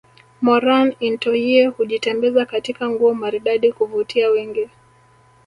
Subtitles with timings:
[0.41, 4.69] Moran intoyie hujitembeza katika nguo maridadi kuvutia wengi